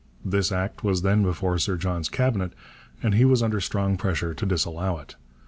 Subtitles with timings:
[0.25, 2.53] This Act was then before Sir John's Cabinet
[3.03, 5.15] and he was under strong pressure to disallow it.